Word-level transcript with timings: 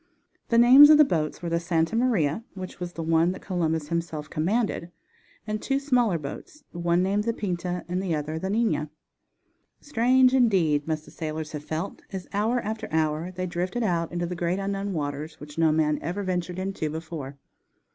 The 0.49 0.57
names 0.57 0.89
of 0.89 0.97
the 0.97 1.05
boats 1.05 1.43
were 1.43 1.49
the 1.49 1.59
Santa 1.59 1.95
Maria, 1.95 2.43
which 2.55 2.79
was 2.79 2.93
the 2.93 3.03
one 3.03 3.33
that 3.33 3.43
Columbus 3.43 3.89
himself 3.89 4.31
commanded, 4.31 4.89
and 5.45 5.61
two 5.61 5.77
smaller 5.77 6.17
boats, 6.17 6.63
one 6.71 7.03
named 7.03 7.23
the 7.25 7.33
Pinta 7.33 7.85
and 7.87 8.01
the 8.01 8.15
other 8.15 8.39
the 8.39 8.49
Nina. 8.49 8.89
Strange, 9.79 10.33
indeed, 10.33 10.87
must 10.87 11.05
the 11.05 11.11
sailors 11.11 11.51
have 11.51 11.65
felt, 11.65 12.01
as 12.11 12.27
hour 12.33 12.59
after 12.61 12.87
hour 12.89 13.31
they 13.31 13.45
drifted 13.45 13.83
out 13.83 14.11
into 14.11 14.25
the 14.25 14.35
great 14.35 14.57
unknown 14.57 14.93
waters, 14.93 15.39
which 15.39 15.59
no 15.59 15.71
man 15.71 15.99
ever 16.01 16.23
ventured 16.23 16.57
into 16.57 16.89
before. 16.89 17.37